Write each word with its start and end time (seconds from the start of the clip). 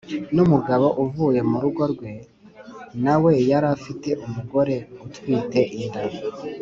N 0.35 0.37
umugabo 0.45 0.87
uvuye 1.03 1.39
mu 1.49 1.57
rugo 1.63 1.83
rwe 1.93 2.13
na 3.03 3.15
we 3.23 3.33
yari 3.49 3.67
afite 3.75 4.09
umugore 4.25 4.75
utwite 5.05 5.61
inda 5.81 6.01